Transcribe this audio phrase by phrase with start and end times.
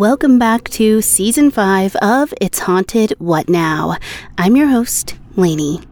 [0.00, 3.98] Welcome back to season 5 of It's Haunted What Now.
[4.38, 5.82] I'm your host, Lanie.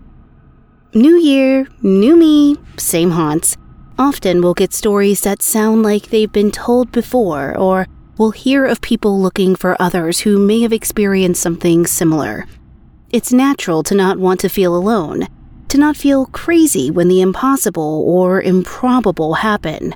[0.94, 3.58] New year, new me, same haunts.
[3.98, 8.80] Often we'll get stories that sound like they've been told before, or we'll hear of
[8.80, 12.46] people looking for others who may have experienced something similar.
[13.10, 15.28] It's natural to not want to feel alone,
[15.68, 19.92] to not feel crazy when the impossible or improbable happen,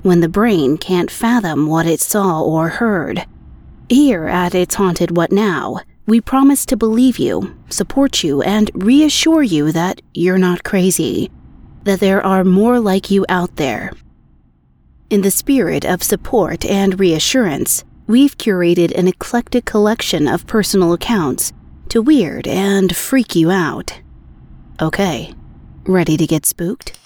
[0.00, 3.26] when the brain can't fathom what it saw or heard.
[3.90, 9.42] Here at It's Haunted What Now, we promise to believe you, support you, and reassure
[9.42, 11.28] you that you're not crazy,
[11.82, 13.90] that there are more like you out there.
[15.10, 21.52] In the spirit of support and reassurance, we've curated an eclectic collection of personal accounts
[21.88, 24.00] to weird and freak you out.
[24.80, 25.34] Okay,
[25.82, 26.99] ready to get spooked?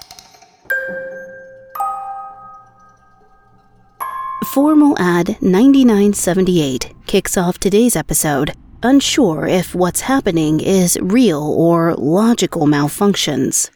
[4.45, 12.67] Formal ad 9978 kicks off today's episode, unsure if what's happening is real or logical
[12.67, 13.71] malfunctions.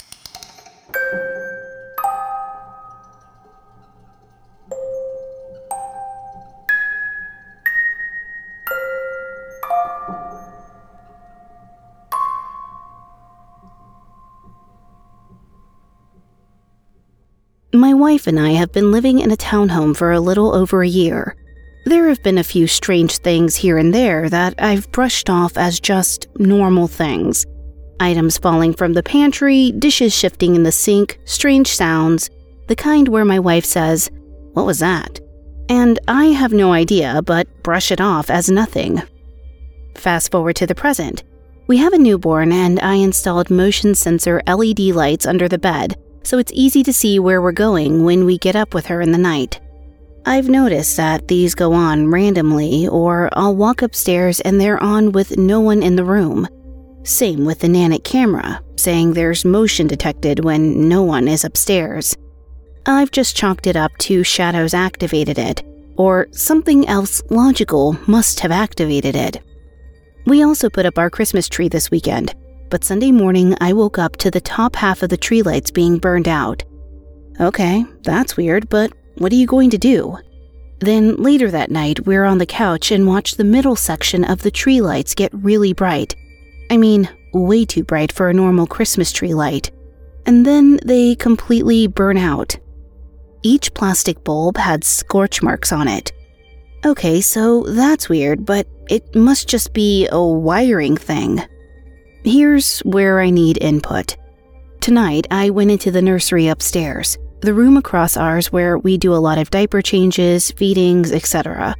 [17.78, 20.88] My wife and I have been living in a townhome for a little over a
[20.88, 21.36] year.
[21.84, 25.78] There have been a few strange things here and there that I've brushed off as
[25.78, 27.46] just normal things.
[28.00, 32.30] Items falling from the pantry, dishes shifting in the sink, strange sounds,
[32.66, 34.10] the kind where my wife says,
[34.54, 35.20] What was that?
[35.68, 39.00] And I have no idea, but brush it off as nothing.
[39.94, 41.22] Fast forward to the present.
[41.68, 46.38] We have a newborn, and I installed motion sensor LED lights under the bed so
[46.38, 49.18] it's easy to see where we're going when we get up with her in the
[49.18, 49.60] night.
[50.26, 55.38] I've noticed that these go on randomly, or I'll walk upstairs and they're on with
[55.38, 56.46] no one in the room.
[57.02, 62.14] Same with the Nanit camera, saying there's motion detected when no one is upstairs.
[62.84, 65.62] I've just chalked it up to shadows activated it,
[65.96, 69.42] or something else logical must have activated it.
[70.26, 72.34] We also put up our Christmas tree this weekend,
[72.70, 75.98] but Sunday morning I woke up to the top half of the tree lights being
[75.98, 76.62] burned out.
[77.40, 80.18] Okay, that's weird, but what are you going to do?
[80.80, 84.50] Then later that night, we're on the couch and watch the middle section of the
[84.50, 86.14] tree lights get really bright.
[86.70, 89.70] I mean, way too bright for a normal Christmas tree light.
[90.26, 92.56] And then they completely burn out.
[93.42, 96.12] Each plastic bulb had scorch marks on it.
[96.84, 101.42] Okay, so that's weird, but it must just be a wiring thing.
[102.24, 104.16] Here's where I need input.
[104.80, 109.16] Tonight, I went into the nursery upstairs, the room across ours where we do a
[109.16, 111.76] lot of diaper changes, feedings, etc.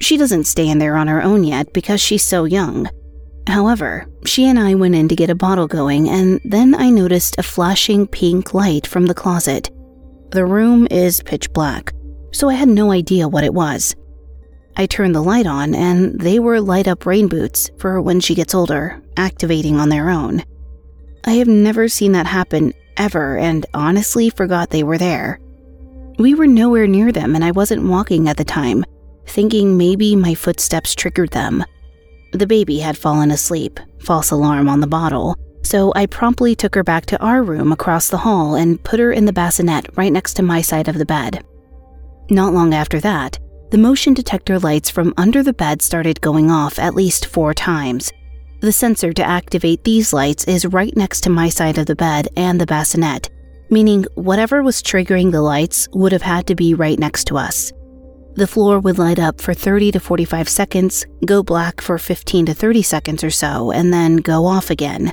[0.00, 2.88] She doesn't stay in there on her own yet because she's so young.
[3.46, 7.38] However, she and I went in to get a bottle going, and then I noticed
[7.38, 9.70] a flashing pink light from the closet.
[10.30, 11.92] The room is pitch black,
[12.32, 13.94] so I had no idea what it was.
[14.76, 18.34] I turned the light on, and they were light up rain boots for when she
[18.34, 20.42] gets older, activating on their own.
[21.24, 25.40] I have never seen that happen ever and honestly forgot they were there.
[26.18, 28.84] We were nowhere near them, and I wasn't walking at the time,
[29.26, 31.64] thinking maybe my footsteps triggered them.
[32.32, 36.84] The baby had fallen asleep, false alarm on the bottle, so I promptly took her
[36.84, 40.34] back to our room across the hall and put her in the bassinet right next
[40.34, 41.44] to my side of the bed.
[42.30, 43.38] Not long after that,
[43.74, 48.12] the motion detector lights from under the bed started going off at least four times.
[48.60, 52.28] The sensor to activate these lights is right next to my side of the bed
[52.36, 53.30] and the bassinet,
[53.70, 57.72] meaning whatever was triggering the lights would have had to be right next to us.
[58.36, 62.54] The floor would light up for 30 to 45 seconds, go black for 15 to
[62.54, 65.10] 30 seconds or so, and then go off again.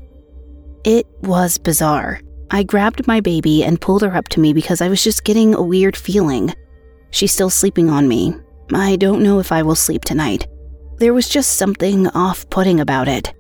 [0.84, 2.22] It was bizarre.
[2.52, 5.56] I grabbed my baby and pulled her up to me because I was just getting
[5.56, 6.54] a weird feeling.
[7.10, 8.36] She's still sleeping on me,
[8.74, 10.48] I don't know if I will sleep tonight.
[10.98, 13.34] There was just something off putting about it.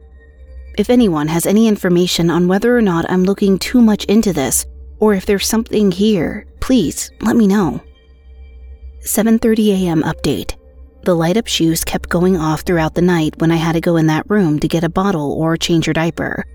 [0.77, 4.65] If anyone has any information on whether or not I'm looking too much into this,
[4.99, 7.81] or if there's something here, please let me know.
[9.05, 10.03] 7:30 a.m.
[10.03, 10.55] update.
[11.03, 13.95] The light up shoes kept going off throughout the night when I had to go
[13.95, 16.45] in that room to get a bottle or change her diaper.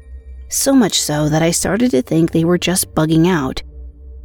[0.49, 3.62] So much so that I started to think they were just bugging out.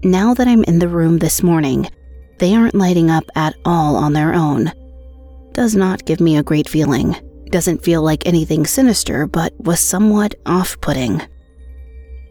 [0.04, 1.88] Now that I'm in the room this morning,
[2.42, 4.72] they aren't lighting up at all on their own.
[5.54, 7.16] Does not give me a great feeling.
[7.52, 11.22] Doesn't feel like anything sinister, but was somewhat off-putting.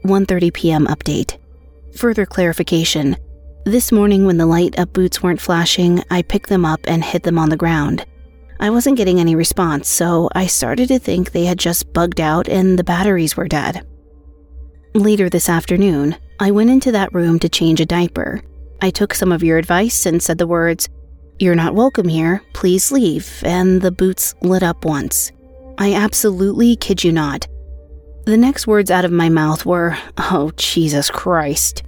[0.05, 0.87] 1:30 p.m.
[0.89, 1.39] update.
[1.97, 3.17] Further clarification.
[3.65, 7.23] This morning when the light up boots weren't flashing, I picked them up and hid
[7.23, 8.05] them on the ground.
[8.59, 12.49] I wasn't getting any response, so I started to think they had just bugged out
[12.49, 13.87] and the batteries were dead.
[14.93, 18.43] Later this afternoon, I went into that room to change a diaper.
[18.83, 20.89] I took some of your advice and said the words,
[21.39, 25.33] You're not welcome here, please leave, and the boots lit up once.
[25.79, 27.47] I absolutely kid you not.
[28.25, 31.83] The next words out of my mouth were, Oh, Jesus Christ.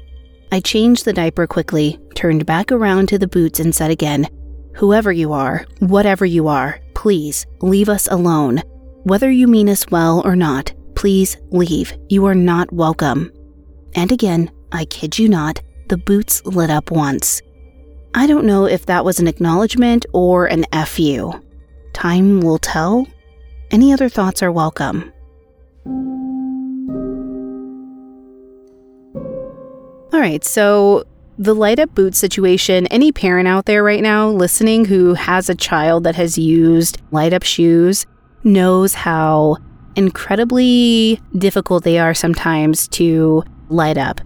[0.51, 4.29] I changed the diaper quickly, turned back around to the boots, and said again,
[4.75, 8.63] Whoever you are, whatever you are, please leave us alone.
[9.05, 11.93] Whether you mean us well or not, please leave.
[12.09, 13.33] You are not welcome.
[13.95, 15.61] And again, I kid you not,
[15.93, 17.43] the boots lit up once.
[18.15, 21.39] I don't know if that was an acknowledgement or an FU.
[21.93, 23.07] Time will tell.
[23.71, 25.13] Any other thoughts are welcome.
[30.15, 31.05] All right, so
[31.37, 35.55] the light up boot situation, any parent out there right now listening who has a
[35.55, 38.07] child that has used light up shoes
[38.45, 39.59] knows how
[39.95, 44.23] incredibly difficult they are sometimes to light up.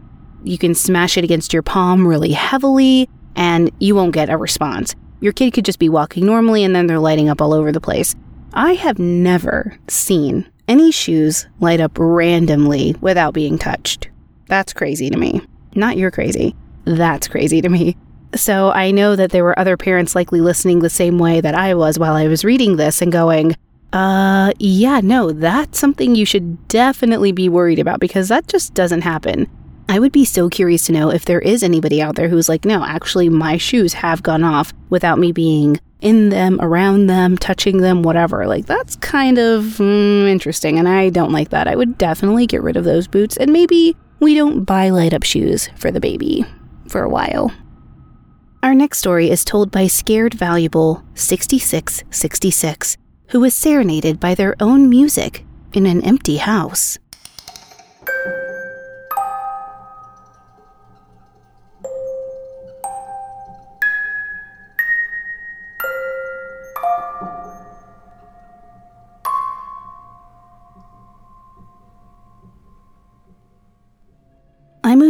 [0.47, 4.95] You can smash it against your palm really heavily and you won't get a response.
[5.21, 7.81] Your kid could just be walking normally and then they're lighting up all over the
[7.81, 8.15] place.
[8.53, 14.09] I have never seen any shoes light up randomly without being touched.
[14.47, 15.41] That's crazy to me.
[15.75, 16.55] Not you're crazy.
[16.85, 17.97] That's crazy to me.
[18.37, 21.75] So I know that there were other parents likely listening the same way that I
[21.75, 23.57] was while I was reading this and going,
[23.93, 29.01] uh, yeah, no, that's something you should definitely be worried about because that just doesn't
[29.01, 29.49] happen.
[29.88, 32.65] I would be so curious to know if there is anybody out there who's like,
[32.65, 37.79] no, actually, my shoes have gone off without me being in them, around them, touching
[37.79, 38.47] them, whatever.
[38.47, 41.69] Like, that's kind of mm, interesting, and I don't like that.
[41.69, 45.23] I would definitely get rid of those boots, and maybe we don't buy light up
[45.23, 46.44] shoes for the baby
[46.88, 47.53] for a while.
[48.62, 52.97] Our next story is told by Scared Valuable 6666,
[53.29, 56.99] who was serenaded by their own music in an empty house.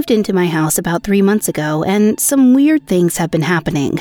[0.06, 3.98] Moved into my house about three months ago, and some weird things have been happening.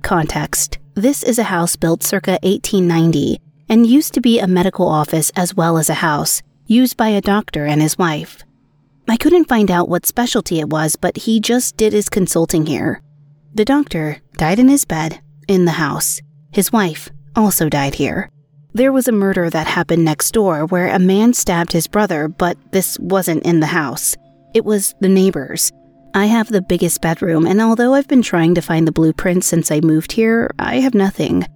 [0.00, 5.32] Context This is a house built circa 1890 and used to be a medical office
[5.34, 8.44] as well as a house, used by a doctor and his wife.
[9.08, 13.02] I couldn't find out what specialty it was, but he just did his consulting here.
[13.52, 16.20] The doctor died in his bed in the house.
[16.52, 18.30] His wife also died here.
[18.72, 22.56] There was a murder that happened next door where a man stabbed his brother, but
[22.70, 24.16] this wasn't in the house.
[24.52, 25.72] It was the neighbors.
[26.12, 29.70] I have the biggest bedroom, and although I've been trying to find the blueprint since
[29.70, 31.46] I moved here, I have nothing.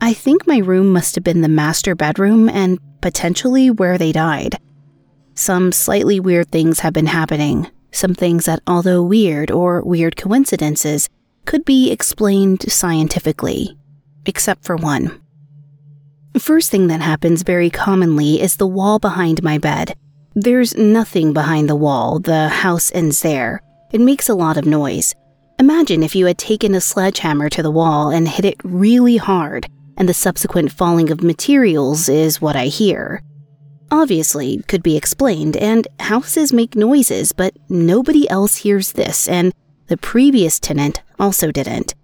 [0.00, 4.58] I think my room must have been the master bedroom and potentially where they died.
[5.34, 7.70] Some slightly weird things have been happening.
[7.92, 11.08] Some things that, although weird or weird coincidences,
[11.44, 13.78] could be explained scientifically.
[14.26, 15.22] Except for one.
[16.38, 19.94] First thing that happens very commonly is the wall behind my bed.
[20.34, 23.60] There's nothing behind the wall, the house ends there.
[23.92, 25.14] It makes a lot of noise.
[25.58, 29.66] Imagine if you had taken a sledgehammer to the wall and hit it really hard,
[29.98, 33.22] and the subsequent falling of materials is what I hear.
[33.90, 39.52] Obviously, could be explained, and houses make noises, but nobody else hears this, and
[39.88, 41.94] the previous tenant also didn't.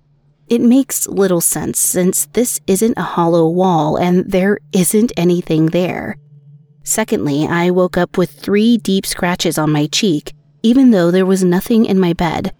[0.48, 6.16] It makes little sense since this isn't a hollow wall and there isn't anything there.
[6.88, 11.44] Secondly, I woke up with three deep scratches on my cheek, even though there was
[11.44, 12.54] nothing in my bed.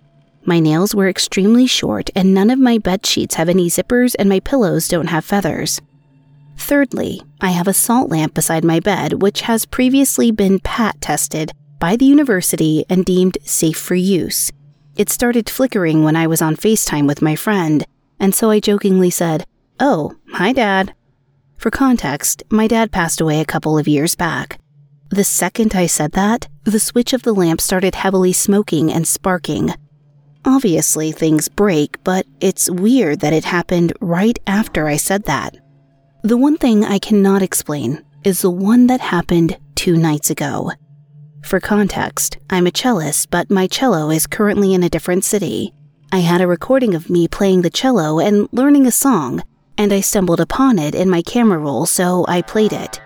[0.44, 4.28] My nails were extremely short, and none of my bed sheets have any zippers, and
[4.28, 5.80] my pillows don't have feathers.
[6.58, 11.50] Thirdly, I have a salt lamp beside my bed, which has previously been PAT tested
[11.78, 14.52] by the university and deemed safe for use.
[14.94, 17.82] It started flickering when I was on FaceTime with my friend,
[18.20, 19.46] and so I jokingly said,
[19.80, 20.92] Oh, hi, Dad.
[21.58, 24.60] For context, my dad passed away a couple of years back.
[25.10, 29.74] The second I said that, the switch of the lamp started heavily smoking and sparking.
[30.44, 35.56] Obviously, things break, but it's weird that it happened right after I said that.
[36.22, 40.70] The one thing I cannot explain is the one that happened two nights ago.
[41.42, 45.74] For context, I'm a cellist, but my cello is currently in a different city.
[46.12, 49.42] I had a recording of me playing the cello and learning a song,
[49.78, 53.00] and I stumbled upon it in my camera roll, so I played it.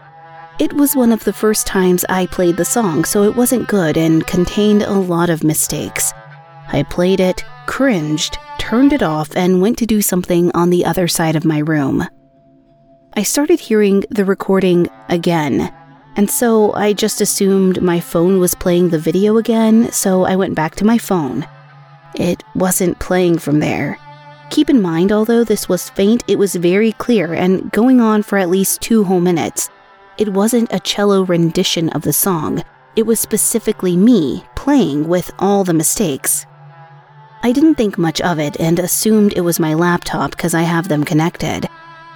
[0.58, 3.96] It was one of the first times I played the song, so it wasn't good
[3.96, 6.12] and contained a lot of mistakes.
[6.68, 11.08] I played it, cringed, turned it off, and went to do something on the other
[11.08, 12.06] side of my room.
[13.14, 15.74] I started hearing the recording again.
[16.16, 20.54] And so I just assumed my phone was playing the video again, so I went
[20.54, 21.46] back to my phone.
[22.14, 23.98] It wasn't playing from there.
[24.52, 28.36] Keep in mind, although this was faint, it was very clear and going on for
[28.36, 29.70] at least two whole minutes.
[30.18, 32.62] It wasn't a cello rendition of the song,
[32.94, 36.44] it was specifically me playing with all the mistakes.
[37.42, 40.88] I didn't think much of it and assumed it was my laptop because I have
[40.88, 41.66] them connected.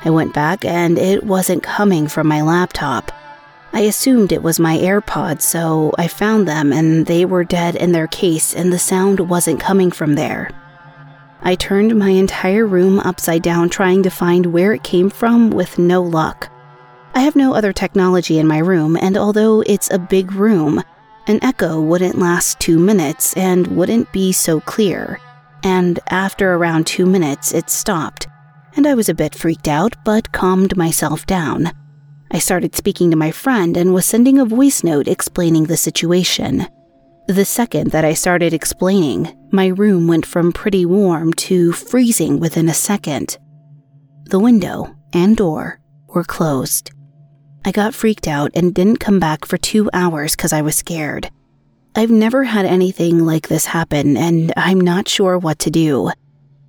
[0.05, 3.12] I went back and it wasn't coming from my laptop.
[3.73, 7.93] I assumed it was my AirPods, so I found them and they were dead in
[7.93, 10.50] their case and the sound wasn't coming from there.
[11.43, 15.78] I turned my entire room upside down trying to find where it came from with
[15.78, 16.50] no luck.
[17.14, 20.83] I have no other technology in my room, and although it's a big room,
[21.26, 25.21] an echo wouldn't last two minutes and wouldn't be so clear.
[25.62, 28.28] And after around two minutes, it stopped,
[28.76, 31.73] and I was a bit freaked out but calmed myself down.
[32.31, 36.66] I started speaking to my friend and was sending a voice note explaining the situation.
[37.28, 42.68] The second that I started explaining, my room went from pretty warm to freezing within
[42.68, 43.37] a second.
[44.26, 46.92] The window and door were closed.
[47.64, 51.28] I got freaked out and didn't come back for two hours because I was scared.
[51.97, 56.12] I've never had anything like this happen, and I'm not sure what to do.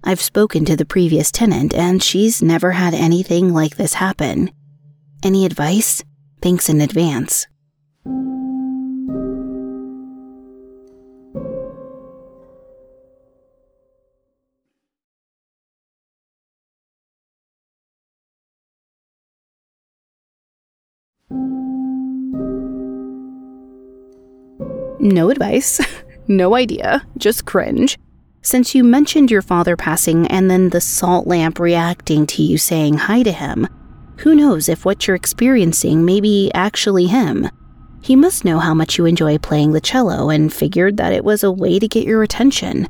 [0.04, 4.50] I've spoken to the previous tenant, and she's never had anything like this happen.
[5.22, 6.04] Any advice?
[6.42, 7.46] Thanks in advance.
[25.08, 25.80] No advice,
[26.28, 27.98] no idea, just cringe.
[28.42, 32.96] Since you mentioned your father passing and then the salt lamp reacting to you saying
[32.96, 33.68] hi to him,
[34.18, 37.48] who knows if what you're experiencing may be actually him?
[38.02, 41.42] He must know how much you enjoy playing the cello and figured that it was
[41.42, 42.90] a way to get your attention.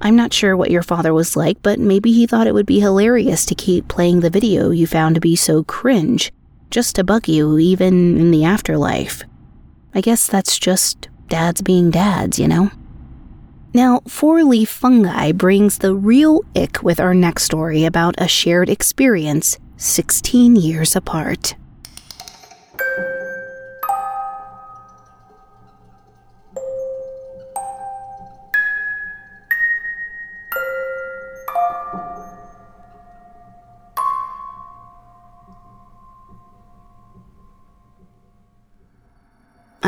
[0.00, 2.78] I'm not sure what your father was like, but maybe he thought it would be
[2.78, 6.32] hilarious to keep playing the video you found to be so cringe,
[6.70, 9.24] just to bug you even in the afterlife.
[9.92, 12.70] I guess that's just dads being dads, you know?
[13.74, 18.68] Now, four leaf fungi brings the real ick with our next story about a shared
[18.68, 21.54] experience 16 years apart.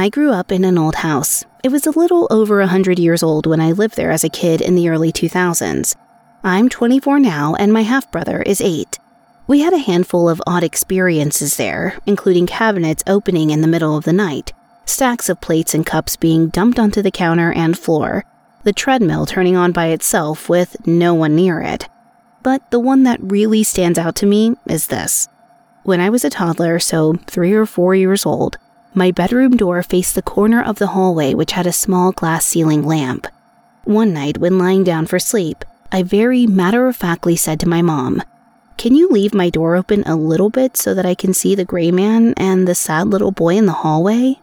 [0.00, 1.44] I grew up in an old house.
[1.62, 4.30] It was a little over a 100 years old when I lived there as a
[4.30, 5.94] kid in the early 2000s.
[6.42, 8.98] I'm 24 now, and my half brother is 8.
[9.46, 14.04] We had a handful of odd experiences there, including cabinets opening in the middle of
[14.04, 14.54] the night,
[14.86, 18.24] stacks of plates and cups being dumped onto the counter and floor,
[18.64, 21.90] the treadmill turning on by itself with no one near it.
[22.42, 25.28] But the one that really stands out to me is this.
[25.82, 28.56] When I was a toddler, so three or four years old,
[28.94, 32.84] my bedroom door faced the corner of the hallway, which had a small glass ceiling
[32.84, 33.26] lamp.
[33.84, 37.82] One night, when lying down for sleep, I very matter of factly said to my
[37.82, 38.22] mom,
[38.80, 41.66] can you leave my door open a little bit so that I can see the
[41.66, 44.40] gray man and the sad little boy in the hallway?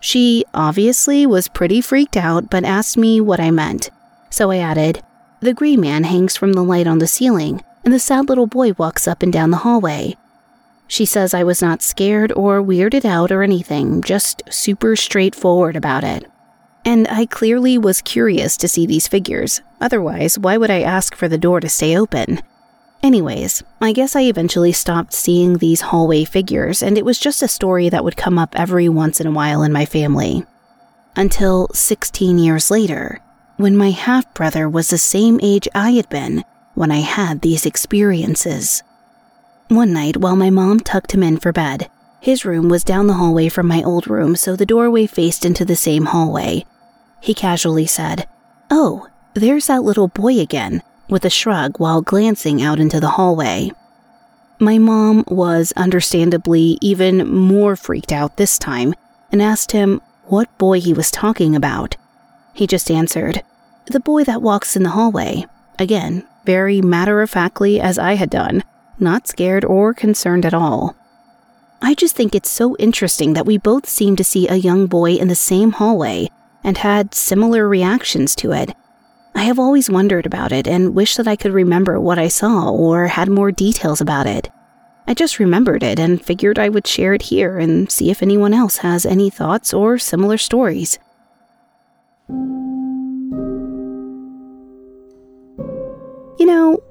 [0.00, 3.90] She obviously was pretty freaked out, but asked me what I meant.
[4.30, 5.02] So I added,
[5.40, 8.72] The gray man hangs from the light on the ceiling, and the sad little boy
[8.72, 10.16] walks up and down the hallway.
[10.88, 16.02] She says I was not scared or weirded out or anything, just super straightforward about
[16.02, 16.24] it.
[16.84, 19.60] And I clearly was curious to see these figures.
[19.80, 22.40] Otherwise, why would I ask for the door to stay open?
[23.02, 27.48] Anyways, I guess I eventually stopped seeing these hallway figures, and it was just a
[27.48, 30.44] story that would come up every once in a while in my family.
[31.14, 33.20] Until 16 years later,
[33.56, 37.66] when my half brother was the same age I had been when I had these
[37.66, 38.82] experiences.
[39.68, 43.14] One night, while my mom tucked him in for bed, his room was down the
[43.14, 46.64] hallway from my old room, so the doorway faced into the same hallway.
[47.20, 48.26] He casually said,
[48.70, 53.70] Oh, there's that little boy again with a shrug while glancing out into the hallway.
[54.58, 58.94] My mom was understandably even more freaked out this time
[59.30, 61.96] and asked him what boy he was talking about.
[62.54, 63.42] He just answered,
[63.86, 65.44] The boy that walks in the hallway.
[65.78, 68.64] Again, very matter of factly as I had done,
[69.00, 70.96] not scared or concerned at all.
[71.80, 75.12] I just think it's so interesting that we both seemed to see a young boy
[75.14, 76.28] in the same hallway
[76.64, 78.74] and had similar reactions to it
[79.38, 82.72] I have always wondered about it and wish that I could remember what I saw
[82.72, 84.50] or had more details about it.
[85.06, 88.52] I just remembered it and figured I would share it here and see if anyone
[88.52, 90.98] else has any thoughts or similar stories.
[96.40, 96.82] You know,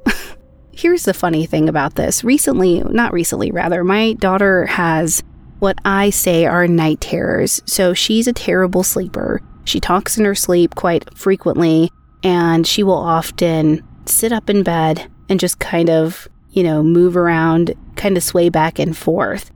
[0.77, 2.23] here's the funny thing about this.
[2.23, 5.23] Recently, not recently, rather, my daughter has
[5.59, 7.61] what I say are night terrors.
[7.65, 9.41] So she's a terrible sleeper.
[9.65, 11.91] She talks in her sleep quite frequently,
[12.23, 17.17] and she will often sit up in bed and just kind of, you know, move
[17.17, 19.51] around, kind of sway back and forth.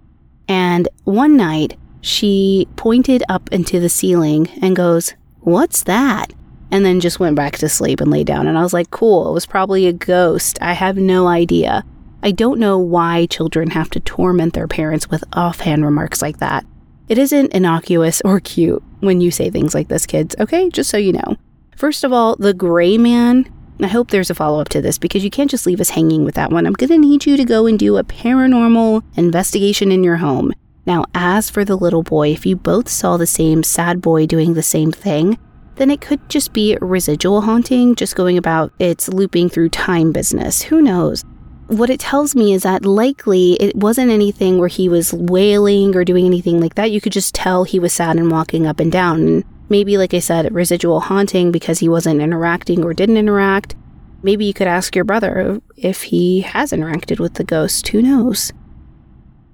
[0.47, 6.33] And one night, she pointed up into the ceiling and goes, What's that?
[6.71, 8.47] And then just went back to sleep and lay down.
[8.47, 10.57] And I was like, Cool, it was probably a ghost.
[10.61, 11.83] I have no idea.
[12.23, 16.65] I don't know why children have to torment their parents with offhand remarks like that.
[17.09, 20.69] It isn't innocuous or cute when you say things like this, kids, okay?
[20.69, 21.35] Just so you know.
[21.75, 23.51] First of all, the gray man,
[23.81, 26.23] I hope there's a follow up to this because you can't just leave us hanging
[26.23, 26.67] with that one.
[26.67, 30.53] I'm gonna need you to go and do a paranormal investigation in your home.
[30.85, 34.53] Now, as for the little boy, if you both saw the same sad boy doing
[34.53, 35.39] the same thing,
[35.75, 40.61] then it could just be residual haunting, just going about its looping through time business.
[40.63, 41.23] Who knows?
[41.71, 46.03] what it tells me is that likely it wasn't anything where he was wailing or
[46.03, 46.91] doing anything like that.
[46.91, 49.21] You could just tell he was sad and walking up and down.
[49.21, 53.75] And maybe, like I said, residual haunting because he wasn't interacting or didn't interact.
[54.21, 57.87] Maybe you could ask your brother if he has interacted with the ghost.
[57.87, 58.51] Who knows?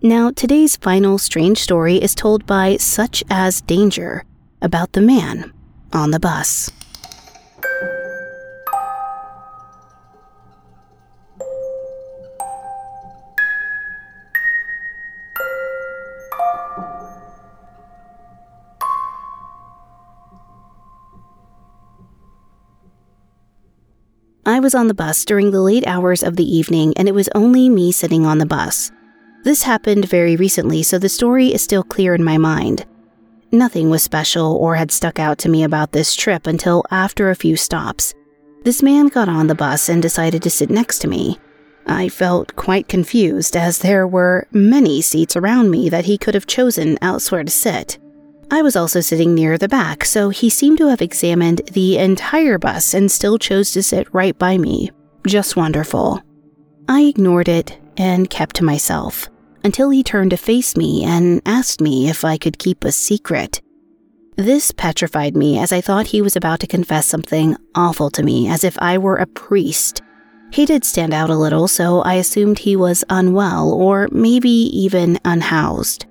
[0.01, 4.25] Now, today's final strange story is told by Such as Danger
[4.59, 5.53] about the man
[5.93, 6.71] on the bus.
[24.47, 27.27] I was on the bus during the late hours of the evening, and it was
[27.35, 28.91] only me sitting on the bus.
[29.43, 32.85] This happened very recently, so the story is still clear in my mind.
[33.51, 37.35] Nothing was special or had stuck out to me about this trip until after a
[37.35, 38.13] few stops.
[38.63, 41.39] This man got on the bus and decided to sit next to me.
[41.85, 46.45] I felt quite confused as there were many seats around me that he could have
[46.45, 47.97] chosen elsewhere to sit.
[48.51, 52.57] I was also sitting near the back, so he seemed to have examined the entire
[52.57, 54.91] bus and still chose to sit right by me.
[55.25, 56.21] Just wonderful.
[56.89, 59.29] I ignored it and kept to myself
[59.67, 63.61] until he turned to face me and asked me if I could keep a secret.
[64.37, 68.47] This petrified me as I thought he was about to confess something awful to me,
[68.47, 70.01] as if I were a priest.
[70.53, 75.19] He did stand out a little, so I assumed he was unwell or maybe even
[75.25, 76.05] unhoused.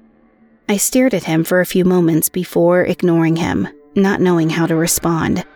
[0.68, 4.76] I stared at him for a few moments before ignoring him, not knowing how to
[4.76, 5.46] respond.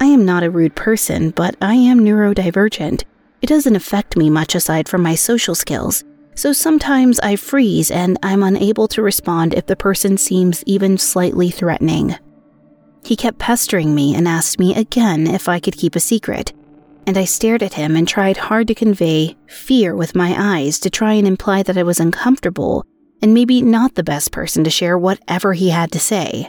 [0.00, 3.02] I am not a rude person, but I am neurodivergent.
[3.42, 6.02] It doesn't affect me much aside from my social skills,
[6.34, 11.50] so sometimes I freeze and I'm unable to respond if the person seems even slightly
[11.50, 12.16] threatening.
[13.04, 16.52] He kept pestering me and asked me again if I could keep a secret,
[17.06, 20.90] and I stared at him and tried hard to convey fear with my eyes to
[20.90, 22.84] try and imply that I was uncomfortable
[23.20, 26.48] and maybe not the best person to share whatever he had to say.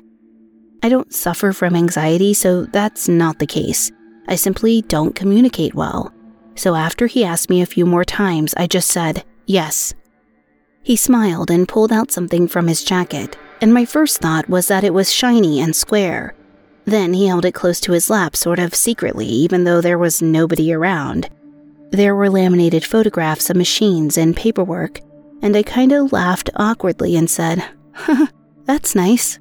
[0.81, 3.91] I don't suffer from anxiety, so that's not the case.
[4.27, 6.13] I simply don't communicate well.
[6.55, 9.93] So after he asked me a few more times, I just said, yes.
[10.83, 14.83] He smiled and pulled out something from his jacket, and my first thought was that
[14.83, 16.35] it was shiny and square.
[16.85, 20.21] Then he held it close to his lap, sort of secretly, even though there was
[20.21, 21.29] nobody around.
[21.91, 24.99] There were laminated photographs of machines and paperwork,
[25.41, 27.63] and I kind of laughed awkwardly and said,
[28.65, 29.39] That's nice.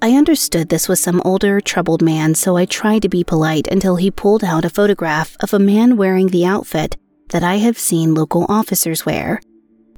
[0.00, 3.96] I understood this was some older, troubled man, so I tried to be polite until
[3.96, 6.96] he pulled out a photograph of a man wearing the outfit
[7.30, 9.40] that I have seen local officers wear.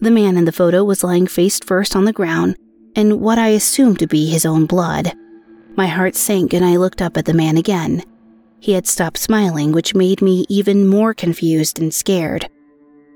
[0.00, 2.56] The man in the photo was lying face first on the ground
[2.94, 5.12] in what I assumed to be his own blood.
[5.76, 8.02] My heart sank and I looked up at the man again.
[8.60, 12.48] He had stopped smiling, which made me even more confused and scared.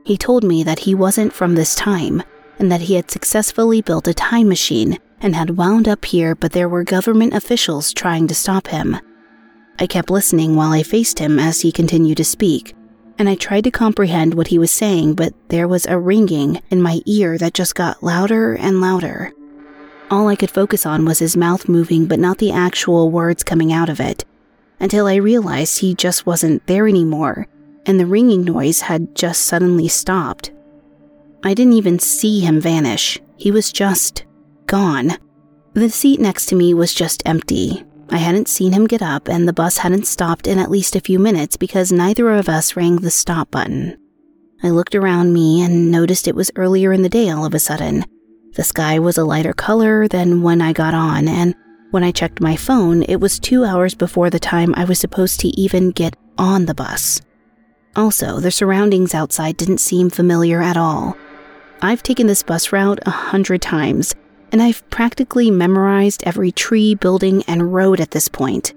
[0.04, 2.22] He told me that he wasn't from this time
[2.58, 6.52] and that he had successfully built a time machine and had wound up here, but
[6.52, 8.96] there were government officials trying to stop him.
[9.78, 12.74] I kept listening while I faced him as he continued to speak,
[13.20, 16.80] and I tried to comprehend what he was saying, but there was a ringing in
[16.80, 19.32] my ear that just got louder and louder.
[20.10, 23.72] All I could focus on was his mouth moving, but not the actual words coming
[23.72, 24.24] out of it,
[24.80, 27.46] until I realized he just wasn't there anymore
[27.86, 30.52] and the ringing noise had just suddenly stopped.
[31.42, 34.24] I didn't even see him vanish, he was just
[34.66, 35.16] gone.
[35.72, 37.84] The seat next to me was just empty.
[38.10, 41.00] I hadn't seen him get up, and the bus hadn't stopped in at least a
[41.00, 43.96] few minutes because neither of us rang the stop button.
[44.62, 47.58] I looked around me and noticed it was earlier in the day all of a
[47.58, 48.04] sudden.
[48.54, 51.54] The sky was a lighter color than when I got on, and
[51.92, 55.40] when I checked my phone, it was two hours before the time I was supposed
[55.40, 57.22] to even get on the bus.
[57.96, 61.16] Also, the surroundings outside didn't seem familiar at all.
[61.82, 64.14] I've taken this bus route a hundred times,
[64.52, 68.74] and I've practically memorized every tree, building, and road at this point.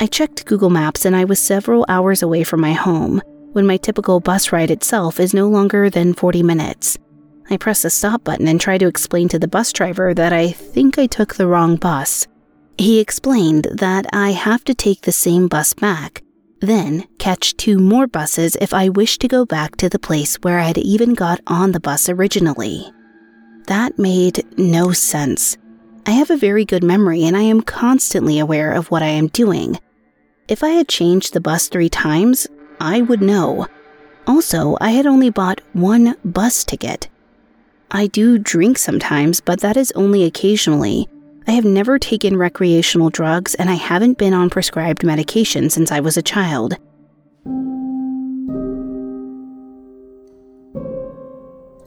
[0.00, 3.76] I checked Google Maps and I was several hours away from my home, when my
[3.76, 6.98] typical bus ride itself is no longer than 40 minutes.
[7.50, 10.50] I press the stop button and try to explain to the bus driver that I
[10.52, 12.26] think I took the wrong bus.
[12.78, 16.22] He explained that I have to take the same bus back,
[16.60, 20.58] then catch two more buses if I wish to go back to the place where
[20.58, 22.90] I had even got on the bus originally.
[23.72, 25.56] That made no sense.
[26.04, 29.28] I have a very good memory and I am constantly aware of what I am
[29.28, 29.80] doing.
[30.46, 32.46] If I had changed the bus three times,
[32.82, 33.66] I would know.
[34.26, 37.08] Also, I had only bought one bus ticket.
[37.90, 41.08] I do drink sometimes, but that is only occasionally.
[41.46, 46.00] I have never taken recreational drugs and I haven't been on prescribed medication since I
[46.00, 46.76] was a child.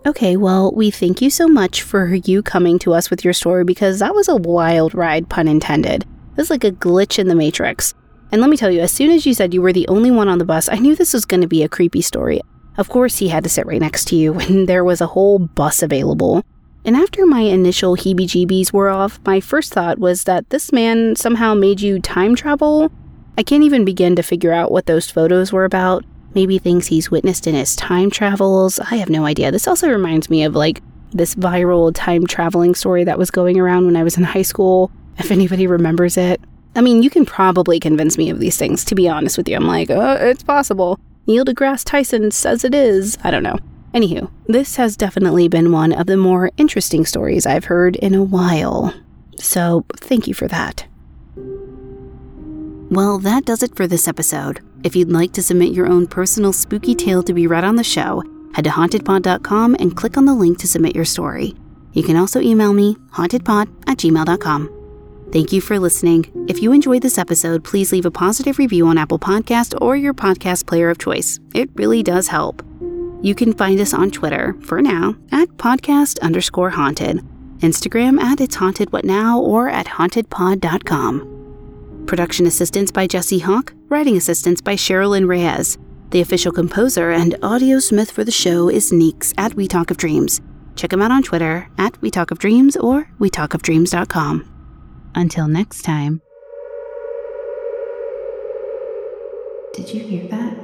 [0.07, 3.63] Okay, well, we thank you so much for you coming to us with your story
[3.63, 6.03] because that was a wild ride, pun intended.
[6.03, 7.95] It was like a glitch in the Matrix.
[8.31, 10.29] And let me tell you, as soon as you said you were the only one
[10.29, 12.39] on the bus, I knew this was going to be a creepy story.
[12.77, 15.39] Of course, he had to sit right next to you when there was a whole
[15.39, 16.43] bus available.
[16.83, 21.15] And after my initial heebie jeebies were off, my first thought was that this man
[21.15, 22.91] somehow made you time travel.
[23.39, 27.09] I can't even begin to figure out what those photos were about maybe things he's
[27.09, 28.79] witnessed in his time travels.
[28.79, 29.51] I have no idea.
[29.51, 33.85] This also reminds me of like this viral time traveling story that was going around
[33.85, 36.41] when I was in high school, if anybody remembers it.
[36.75, 39.55] I mean, you can probably convince me of these things, to be honest with you.
[39.55, 40.99] I'm like, oh, it's possible.
[41.25, 43.17] Neil deGrasse Tyson says it is.
[43.23, 43.57] I don't know.
[43.93, 48.23] Anywho, this has definitely been one of the more interesting stories I've heard in a
[48.23, 48.93] while.
[49.37, 50.85] So, thank you for that.
[52.91, 54.59] Well, that does it for this episode.
[54.85, 57.83] If you'd like to submit your own personal spooky tale to be read on the
[57.83, 58.21] show,
[58.53, 61.55] head to hauntedpod.com and click on the link to submit your story.
[61.93, 65.29] You can also email me, hauntedpod at gmail.com.
[65.33, 66.31] Thank you for listening.
[66.47, 70.13] If you enjoyed this episode, please leave a positive review on Apple Podcast or your
[70.13, 71.39] podcast player of choice.
[71.55, 72.63] It really does help.
[73.23, 77.25] You can find us on Twitter, for now, at podcast underscore haunted,
[77.57, 81.34] Instagram at it's haunted what now, or at hauntedpod.com.
[82.05, 85.77] Production assistance by Jesse Hawke, writing assistance by Sherilyn Reyes.
[86.11, 89.97] The official composer and audio smith for the show is Neeks at We Talk of
[89.97, 90.39] Dreams.
[90.75, 95.11] Check him out on Twitter at We Talk of Dreams or WeTalkOfDreams.com.
[95.15, 96.21] Until next time.
[99.73, 100.54] Did you hear that?